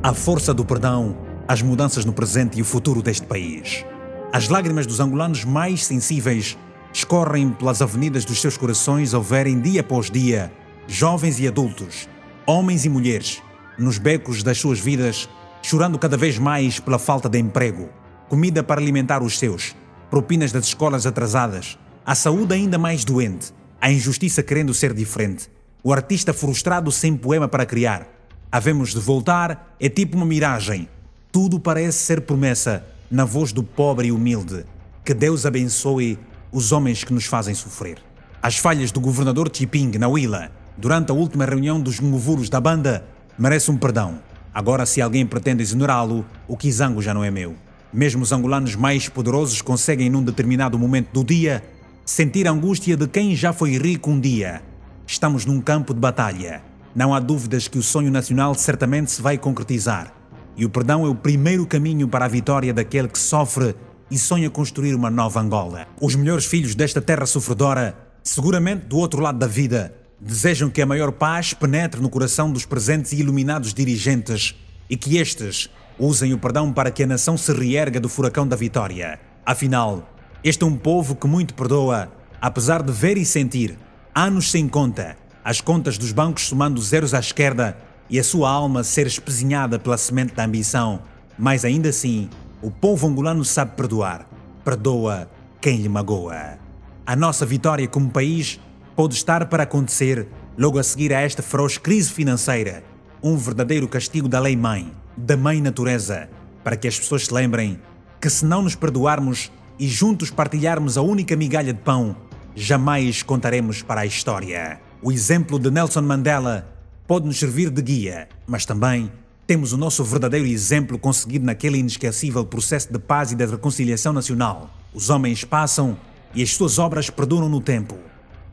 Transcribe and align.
A 0.00 0.14
força 0.14 0.54
do 0.54 0.64
perdão, 0.64 1.16
as 1.48 1.60
mudanças 1.60 2.04
no 2.04 2.12
presente 2.12 2.56
e 2.56 2.62
o 2.62 2.64
futuro 2.64 3.02
deste 3.02 3.26
país. 3.26 3.84
As 4.32 4.48
lágrimas 4.48 4.86
dos 4.86 5.00
angolanos 5.00 5.44
mais 5.44 5.84
sensíveis 5.84 6.56
escorrem 6.92 7.50
pelas 7.50 7.82
avenidas 7.82 8.24
dos 8.24 8.40
seus 8.40 8.56
corações 8.56 9.12
ao 9.12 9.20
verem 9.20 9.60
dia 9.60 9.80
após 9.80 10.08
dia 10.08 10.52
jovens 10.86 11.40
e 11.40 11.48
adultos, 11.48 12.08
homens 12.46 12.84
e 12.84 12.88
mulheres, 12.88 13.42
nos 13.76 13.98
becos 13.98 14.44
das 14.44 14.58
suas 14.58 14.78
vidas, 14.78 15.28
chorando 15.62 15.98
cada 15.98 16.16
vez 16.16 16.38
mais 16.38 16.78
pela 16.78 16.98
falta 16.98 17.28
de 17.28 17.38
emprego, 17.38 17.88
comida 18.28 18.62
para 18.62 18.80
alimentar 18.80 19.20
os 19.20 19.36
seus, 19.36 19.74
propinas 20.08 20.52
das 20.52 20.66
escolas 20.66 21.06
atrasadas, 21.06 21.76
a 22.06 22.14
saúde 22.14 22.54
ainda 22.54 22.78
mais 22.78 23.04
doente, 23.04 23.52
a 23.80 23.90
injustiça 23.90 24.44
querendo 24.44 24.72
ser 24.72 24.94
diferente, 24.94 25.50
o 25.82 25.92
artista 25.92 26.32
frustrado 26.32 26.92
sem 26.92 27.16
poema 27.16 27.48
para 27.48 27.66
criar. 27.66 28.17
Havemos 28.50 28.94
de 28.94 29.00
voltar 29.00 29.76
é 29.78 29.90
tipo 29.90 30.16
uma 30.16 30.24
miragem. 30.24 30.88
Tudo 31.30 31.60
parece 31.60 31.98
ser 31.98 32.22
promessa 32.22 32.82
na 33.10 33.26
voz 33.26 33.52
do 33.52 33.62
pobre 33.62 34.08
e 34.08 34.12
humilde. 34.12 34.64
Que 35.04 35.12
Deus 35.12 35.44
abençoe 35.44 36.18
os 36.50 36.72
homens 36.72 37.04
que 37.04 37.12
nos 37.12 37.26
fazem 37.26 37.54
sofrer. 37.54 37.98
As 38.42 38.56
falhas 38.56 38.90
do 38.90 39.02
governador 39.02 39.50
Chiping 39.52 39.98
na 39.98 40.08
Willa, 40.08 40.50
durante 40.78 41.10
a 41.10 41.14
última 41.14 41.44
reunião 41.44 41.78
dos 41.78 42.00
movuros 42.00 42.48
da 42.48 42.58
banda, 42.58 43.04
merecem 43.38 43.74
um 43.74 43.78
perdão. 43.78 44.18
Agora, 44.54 44.86
se 44.86 45.02
alguém 45.02 45.26
pretende 45.26 45.62
exonerá-lo, 45.62 46.24
o 46.46 46.56
Kizango 46.56 47.02
já 47.02 47.12
não 47.12 47.22
é 47.22 47.30
meu. 47.30 47.54
Mesmo 47.92 48.22
os 48.22 48.32
angolanos 48.32 48.74
mais 48.74 49.10
poderosos 49.10 49.60
conseguem, 49.60 50.08
num 50.08 50.24
determinado 50.24 50.78
momento 50.78 51.12
do 51.12 51.22
dia, 51.22 51.62
sentir 52.02 52.48
a 52.48 52.52
angústia 52.52 52.96
de 52.96 53.06
quem 53.06 53.36
já 53.36 53.52
foi 53.52 53.76
rico 53.76 54.10
um 54.10 54.18
dia. 54.18 54.62
Estamos 55.06 55.44
num 55.44 55.60
campo 55.60 55.92
de 55.92 56.00
batalha. 56.00 56.62
Não 56.98 57.14
há 57.14 57.20
dúvidas 57.20 57.68
que 57.68 57.78
o 57.78 57.82
sonho 57.82 58.10
nacional 58.10 58.56
certamente 58.56 59.12
se 59.12 59.22
vai 59.22 59.38
concretizar. 59.38 60.12
E 60.56 60.64
o 60.64 60.68
perdão 60.68 61.06
é 61.06 61.08
o 61.08 61.14
primeiro 61.14 61.64
caminho 61.64 62.08
para 62.08 62.24
a 62.24 62.28
vitória 62.28 62.74
daquele 62.74 63.06
que 63.06 63.20
sofre 63.20 63.76
e 64.10 64.18
sonha 64.18 64.50
construir 64.50 64.96
uma 64.96 65.08
nova 65.08 65.40
Angola. 65.40 65.86
Os 66.00 66.16
melhores 66.16 66.44
filhos 66.44 66.74
desta 66.74 67.00
terra 67.00 67.24
sofredora, 67.24 67.96
seguramente 68.20 68.86
do 68.86 68.98
outro 68.98 69.22
lado 69.22 69.38
da 69.38 69.46
vida, 69.46 69.94
desejam 70.20 70.68
que 70.68 70.82
a 70.82 70.86
maior 70.86 71.12
paz 71.12 71.54
penetre 71.54 72.00
no 72.00 72.10
coração 72.10 72.50
dos 72.50 72.66
presentes 72.66 73.12
e 73.12 73.20
iluminados 73.20 73.72
dirigentes 73.72 74.56
e 74.90 74.96
que 74.96 75.18
estes 75.18 75.70
usem 76.00 76.32
o 76.32 76.38
perdão 76.38 76.72
para 76.72 76.90
que 76.90 77.04
a 77.04 77.06
nação 77.06 77.38
se 77.38 77.52
reerga 77.52 78.00
do 78.00 78.08
furacão 78.08 78.44
da 78.44 78.56
vitória. 78.56 79.20
Afinal, 79.46 80.12
este 80.42 80.64
é 80.64 80.66
um 80.66 80.76
povo 80.76 81.14
que 81.14 81.28
muito 81.28 81.54
perdoa, 81.54 82.10
apesar 82.40 82.82
de 82.82 82.90
ver 82.90 83.16
e 83.16 83.24
sentir, 83.24 83.78
anos 84.12 84.50
sem 84.50 84.66
conta, 84.66 85.16
as 85.44 85.60
contas 85.60 85.96
dos 85.96 86.12
bancos 86.12 86.46
somando 86.46 86.80
zeros 86.80 87.14
à 87.14 87.20
esquerda 87.20 87.76
e 88.10 88.18
a 88.18 88.24
sua 88.24 88.50
alma 88.50 88.82
ser 88.82 89.06
espezinhada 89.06 89.78
pela 89.78 89.98
semente 89.98 90.34
da 90.34 90.44
ambição, 90.44 91.00
mas 91.38 91.64
ainda 91.64 91.88
assim, 91.88 92.28
o 92.60 92.70
povo 92.70 93.06
angolano 93.06 93.44
sabe 93.44 93.76
perdoar. 93.76 94.26
Perdoa 94.64 95.30
quem 95.60 95.78
lhe 95.78 95.88
magoa. 95.88 96.58
A 97.06 97.16
nossa 97.16 97.46
vitória 97.46 97.86
como 97.86 98.10
país 98.10 98.60
pode 98.96 99.14
estar 99.14 99.46
para 99.46 99.62
acontecer 99.62 100.28
logo 100.56 100.78
a 100.78 100.82
seguir 100.82 101.12
a 101.12 101.20
esta 101.20 101.42
feroz 101.42 101.78
crise 101.78 102.10
financeira. 102.10 102.82
Um 103.22 103.36
verdadeiro 103.36 103.88
castigo 103.88 104.28
da 104.28 104.40
lei-mãe, 104.40 104.92
da 105.16 105.36
mãe 105.36 105.60
natureza, 105.60 106.28
para 106.64 106.76
que 106.76 106.88
as 106.88 106.98
pessoas 106.98 107.26
se 107.26 107.34
lembrem 107.34 107.80
que 108.20 108.28
se 108.28 108.44
não 108.44 108.62
nos 108.62 108.74
perdoarmos 108.74 109.52
e 109.78 109.86
juntos 109.86 110.30
partilharmos 110.30 110.98
a 110.98 111.02
única 111.02 111.36
migalha 111.36 111.72
de 111.72 111.80
pão, 111.80 112.16
jamais 112.54 113.22
contaremos 113.22 113.82
para 113.82 114.00
a 114.00 114.06
história. 114.06 114.80
O 115.00 115.12
exemplo 115.12 115.60
de 115.60 115.70
Nelson 115.70 116.02
Mandela 116.02 116.66
pode 117.06 117.24
nos 117.24 117.38
servir 117.38 117.70
de 117.70 117.80
guia, 117.80 118.28
mas 118.48 118.66
também 118.66 119.12
temos 119.46 119.72
o 119.72 119.76
nosso 119.76 120.02
verdadeiro 120.02 120.44
exemplo 120.44 120.98
conseguido 120.98 121.46
naquele 121.46 121.78
inesquecível 121.78 122.44
processo 122.44 122.92
de 122.92 122.98
paz 122.98 123.30
e 123.30 123.36
de 123.36 123.46
reconciliação 123.46 124.12
nacional. 124.12 124.68
Os 124.92 125.08
homens 125.08 125.44
passam 125.44 125.96
e 126.34 126.42
as 126.42 126.52
suas 126.52 126.80
obras 126.80 127.10
perduram 127.10 127.48
no 127.48 127.60
tempo. 127.60 127.96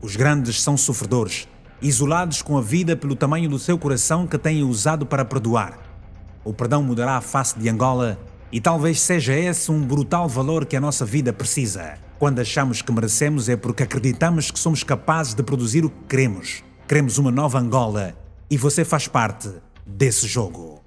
Os 0.00 0.14
grandes 0.14 0.62
são 0.62 0.76
sofredores, 0.76 1.48
isolados 1.82 2.42
com 2.42 2.56
a 2.56 2.62
vida 2.62 2.96
pelo 2.96 3.16
tamanho 3.16 3.50
do 3.50 3.58
seu 3.58 3.76
coração 3.76 4.24
que 4.24 4.38
têm 4.38 4.62
usado 4.62 5.04
para 5.04 5.24
perdoar. 5.24 5.76
O 6.44 6.54
perdão 6.54 6.80
mudará 6.80 7.16
a 7.16 7.20
face 7.20 7.58
de 7.58 7.68
Angola 7.68 8.16
e 8.52 8.60
talvez 8.60 9.00
seja 9.00 9.34
esse 9.34 9.72
um 9.72 9.84
brutal 9.84 10.28
valor 10.28 10.64
que 10.64 10.76
a 10.76 10.80
nossa 10.80 11.04
vida 11.04 11.32
precisa. 11.32 12.05
Quando 12.18 12.40
achamos 12.40 12.80
que 12.80 12.90
merecemos 12.90 13.46
é 13.46 13.56
porque 13.56 13.82
acreditamos 13.82 14.50
que 14.50 14.58
somos 14.58 14.82
capazes 14.82 15.34
de 15.34 15.42
produzir 15.42 15.84
o 15.84 15.90
que 15.90 16.04
queremos. 16.08 16.64
Queremos 16.88 17.18
uma 17.18 17.30
nova 17.30 17.58
Angola 17.58 18.16
e 18.50 18.56
você 18.56 18.86
faz 18.86 19.06
parte 19.06 19.50
desse 19.84 20.26
jogo. 20.26 20.80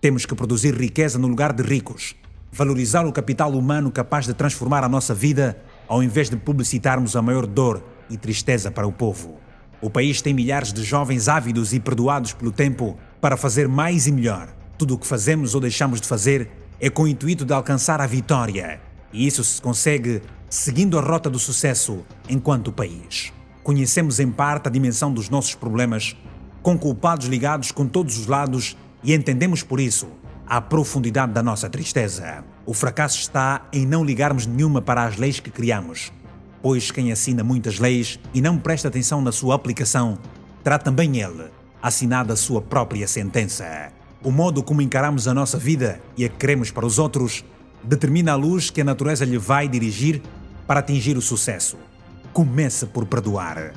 Temos 0.00 0.24
que 0.24 0.34
produzir 0.34 0.74
riqueza 0.74 1.18
no 1.18 1.28
lugar 1.28 1.52
de 1.52 1.62
ricos, 1.62 2.16
valorizar 2.50 3.04
o 3.04 3.12
capital 3.12 3.52
humano 3.52 3.92
capaz 3.92 4.24
de 4.24 4.32
transformar 4.32 4.82
a 4.82 4.88
nossa 4.88 5.12
vida, 5.12 5.58
ao 5.86 6.02
invés 6.02 6.30
de 6.30 6.36
publicitarmos 6.36 7.14
a 7.14 7.20
maior 7.20 7.46
dor 7.46 7.84
e 8.08 8.16
tristeza 8.16 8.70
para 8.70 8.86
o 8.86 8.92
povo. 8.92 9.38
O 9.82 9.90
país 9.90 10.22
tem 10.22 10.32
milhares 10.32 10.72
de 10.72 10.82
jovens 10.82 11.28
ávidos 11.28 11.74
e 11.74 11.80
perdoados 11.80 12.32
pelo 12.32 12.50
tempo 12.50 12.96
para 13.20 13.36
fazer 13.36 13.68
mais 13.68 14.06
e 14.06 14.12
melhor. 14.12 14.48
Tudo 14.78 14.94
o 14.94 14.98
que 14.98 15.06
fazemos 15.06 15.54
ou 15.54 15.60
deixamos 15.60 16.00
de 16.00 16.08
fazer 16.08 16.48
é 16.80 16.88
com 16.88 17.02
o 17.02 17.08
intuito 17.08 17.44
de 17.44 17.52
alcançar 17.52 18.00
a 18.00 18.06
vitória. 18.06 18.80
E 19.12 19.26
isso 19.26 19.44
se 19.44 19.60
consegue 19.60 20.22
seguindo 20.54 20.96
a 20.96 21.02
rota 21.02 21.28
do 21.28 21.36
sucesso 21.36 22.04
enquanto 22.28 22.70
país. 22.70 23.32
Conhecemos 23.64 24.20
em 24.20 24.30
parte 24.30 24.68
a 24.68 24.70
dimensão 24.70 25.12
dos 25.12 25.28
nossos 25.28 25.56
problemas, 25.56 26.16
com 26.62 26.78
culpados 26.78 27.26
ligados 27.26 27.72
com 27.72 27.88
todos 27.88 28.16
os 28.16 28.28
lados 28.28 28.76
e 29.02 29.12
entendemos 29.12 29.64
por 29.64 29.80
isso 29.80 30.06
a 30.46 30.60
profundidade 30.60 31.32
da 31.32 31.42
nossa 31.42 31.68
tristeza. 31.68 32.44
O 32.64 32.72
fracasso 32.72 33.18
está 33.18 33.66
em 33.72 33.84
não 33.84 34.04
ligarmos 34.04 34.46
nenhuma 34.46 34.80
para 34.80 35.02
as 35.02 35.16
leis 35.16 35.40
que 35.40 35.50
criamos, 35.50 36.12
pois 36.62 36.88
quem 36.92 37.10
assina 37.10 37.42
muitas 37.42 37.80
leis 37.80 38.20
e 38.32 38.40
não 38.40 38.56
presta 38.56 38.86
atenção 38.86 39.20
na 39.20 39.32
sua 39.32 39.56
aplicação, 39.56 40.16
terá 40.62 40.78
também 40.78 41.20
ele 41.20 41.50
assinado 41.82 42.32
a 42.32 42.36
sua 42.36 42.62
própria 42.62 43.08
sentença. 43.08 43.90
O 44.22 44.30
modo 44.30 44.62
como 44.62 44.80
encaramos 44.80 45.26
a 45.26 45.34
nossa 45.34 45.58
vida 45.58 46.00
e 46.16 46.24
a 46.24 46.28
que 46.28 46.36
queremos 46.36 46.70
para 46.70 46.86
os 46.86 47.00
outros 47.00 47.44
determina 47.82 48.32
a 48.32 48.36
luz 48.36 48.70
que 48.70 48.80
a 48.80 48.84
natureza 48.84 49.24
lhe 49.24 49.36
vai 49.36 49.66
dirigir 49.66 50.22
para 50.66 50.80
atingir 50.80 51.16
o 51.16 51.22
sucesso. 51.22 51.76
Comece 52.32 52.86
por 52.86 53.06
perdoar. 53.06 53.72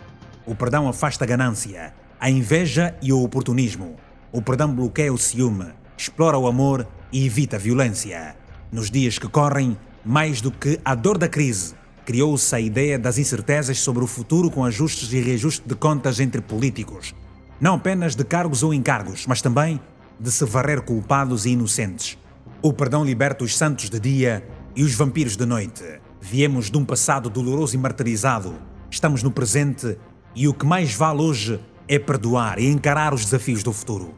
O 0.46 0.56
perdão 0.56 0.88
afasta 0.88 1.24
a 1.24 1.28
ganância, 1.28 1.94
a 2.20 2.30
inveja 2.30 2.96
e 3.02 3.12
o 3.12 3.22
oportunismo 3.22 3.96
o 4.32 4.42
perdão 4.42 4.74
bloqueia 4.74 5.12
o 5.12 5.18
ciúme, 5.18 5.68
explora 5.98 6.38
o 6.38 6.48
amor 6.48 6.88
e 7.12 7.26
evita 7.26 7.56
a 7.56 7.60
violência. 7.60 8.36
Nos 8.72 8.92
dias 8.92 9.18
que 9.18 9.28
correm, 9.28 9.78
mais 10.04 10.42
do 10.42 10.52
que 10.52 10.80
a 10.84 10.94
dor 10.94 11.18
da 11.18 11.28
crise, 11.30 11.74
criou-se 12.06 12.54
a 12.54 12.60
ideia 12.60 13.00
das 13.00 13.18
incertezas 13.18 13.80
sobre 13.80 14.04
o 14.04 14.08
futuro 14.08 14.52
com 14.52 14.66
ajustes 14.66 15.12
e 15.14 15.20
reajustes 15.20 15.66
de 15.66 15.76
contas 15.76 16.20
entre 16.20 16.42
políticos. 16.42 17.16
Não 17.60 17.76
apenas 17.76 18.16
de 18.16 18.24
cargos 18.24 18.64
ou 18.64 18.74
encargos, 18.74 19.26
mas 19.26 19.42
também 19.42 19.80
de 20.20 20.32
se 20.32 20.46
varrer 20.46 20.82
culpados 20.82 21.46
e 21.46 21.52
inocentes. 21.52 22.18
O 22.62 22.74
perdão 22.74 23.04
liberta 23.04 23.44
os 23.44 23.58
santos 23.58 23.90
de 23.90 24.00
dia 24.00 24.48
e 24.76 24.84
os 24.84 24.94
vampiros 24.94 25.38
de 25.38 25.46
noite. 25.46 25.84
Viemos 26.20 26.70
de 26.70 26.78
um 26.78 26.84
passado 26.84 27.30
doloroso 27.30 27.76
e 27.76 27.78
martirizado. 27.78 28.56
Estamos 28.90 29.24
no 29.24 29.32
presente 29.32 29.98
e 30.36 30.48
o 30.48 30.54
que 30.54 30.66
mais 30.66 30.94
vale 30.94 31.22
hoje 31.22 31.60
é 31.88 31.98
perdoar 31.98 32.60
e 32.60 32.68
encarar 32.68 33.14
os 33.14 33.24
desafios 33.24 33.64
do 33.64 33.72
futuro. 33.72 34.14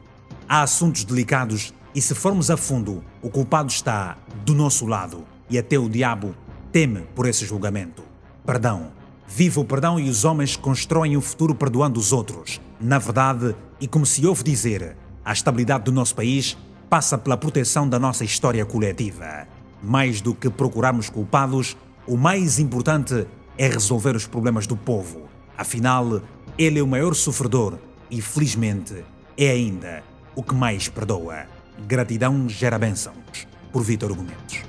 Há 0.47 0.63
assuntos 0.63 1.03
delicados 1.03 1.73
e, 1.93 2.01
se 2.01 2.15
formos 2.15 2.49
a 2.49 2.57
fundo, 2.57 3.03
o 3.21 3.29
culpado 3.29 3.69
está 3.69 4.17
do 4.45 4.55
nosso 4.55 4.85
lado 4.85 5.25
e 5.49 5.57
até 5.57 5.77
o 5.77 5.89
diabo 5.89 6.35
teme 6.71 7.01
por 7.13 7.27
esse 7.27 7.45
julgamento. 7.45 8.03
Perdão. 8.45 8.91
Viva 9.27 9.61
o 9.61 9.65
perdão 9.65 9.99
e 9.99 10.09
os 10.09 10.25
homens 10.25 10.55
constroem 10.55 11.15
o 11.15 11.21
futuro 11.21 11.53
perdoando 11.53 11.99
os 11.99 12.11
outros. 12.11 12.59
Na 12.79 12.97
verdade, 12.97 13.55
e 13.79 13.87
como 13.87 14.03
se 14.03 14.25
ouve 14.25 14.43
dizer, 14.43 14.97
a 15.23 15.31
estabilidade 15.31 15.83
do 15.83 15.91
nosso 15.91 16.15
país 16.15 16.57
passa 16.89 17.15
pela 17.15 17.37
proteção 17.37 17.87
da 17.87 17.99
nossa 17.99 18.23
história 18.23 18.65
coletiva. 18.65 19.47
Mais 19.83 20.19
do 20.19 20.33
que 20.33 20.49
procurarmos 20.49 21.09
culpados, 21.09 21.77
o 22.09 22.17
mais 22.17 22.57
importante 22.57 23.27
é 23.55 23.67
resolver 23.67 24.15
os 24.15 24.25
problemas 24.25 24.65
do 24.65 24.75
povo. 24.75 25.29
Afinal, 25.55 26.23
ele 26.57 26.79
é 26.79 26.81
o 26.81 26.87
maior 26.87 27.13
sofredor 27.13 27.77
e, 28.09 28.19
felizmente, 28.19 29.05
é 29.37 29.51
ainda 29.51 30.03
o 30.35 30.41
que 30.41 30.55
mais 30.55 30.89
perdoa. 30.89 31.45
Gratidão 31.87 32.49
gera 32.49 32.79
bênçãos. 32.79 33.47
Por 33.71 33.83
Vitor 33.83 34.09
Argumentos. 34.09 34.68